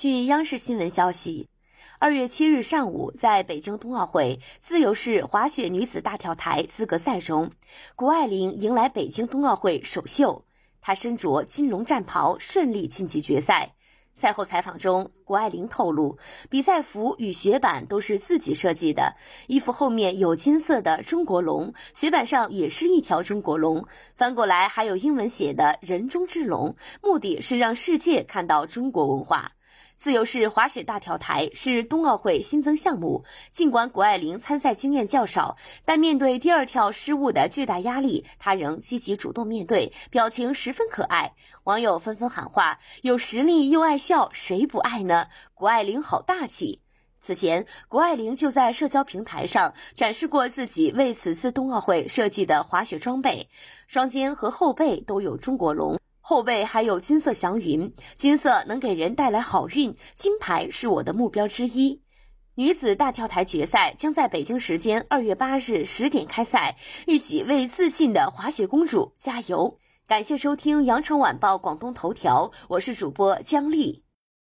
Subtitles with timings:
[0.00, 1.48] 据央视新闻消息，
[1.98, 7.50] 二月七日上午，在北京冬奥会自由式滑雪女子大跳台资格赛中，
[7.96, 10.44] 谷爱凌迎来北京冬奥会首秀。
[10.80, 13.74] 她身着金龙战袍，顺利晋级决赛。
[14.14, 16.16] 赛后采访中，谷爱凌透露，
[16.48, 19.16] 比赛服与雪板都是自己设计的，
[19.48, 23.84] 衣服后面有金色的中国龙，雪板上也是一条中国龙，
[24.14, 29.50] 翻过来还有英文写的“人中之龙”，目的是让世界看到中国文化。
[29.96, 33.24] 自由式滑雪大跳台是冬奥会新增项目。
[33.50, 41.34] 尽管谷爱凌参赛经验较少，但面对第二跳失误的巨大压力，她仍积极主动面对，表情十分可爱。
[41.64, 46.80] 网友纷纷喊话：“有实力又爱笑，谁不爱呢？”谷爱凌好大气。
[47.20, 53.48] 此前，谷爱凌就在社交平台上展示过自己为此次冬奥会设计的滑雪装备，
[53.86, 55.98] 双肩和后背都有中国龙。
[56.28, 62.02] 后背还有金色祥云，金色能给人带来好运，金牌是我的目标之一。
[62.54, 69.78] 女子大跳台决赛将在北京时间二月八日十点开赛，一起为自信的滑雪公主加油！
[70.06, 74.04] 感谢收听羊城晚报广东头条，我是主播姜丽。